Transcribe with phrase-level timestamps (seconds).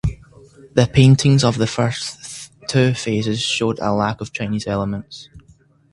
[0.73, 5.29] The paintings of the first two phases showed a lack of Chinese elements.